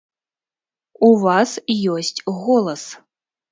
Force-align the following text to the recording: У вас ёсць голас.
У 1.09 1.09
вас 1.25 1.53
ёсць 1.97 2.19
голас. 2.41 2.89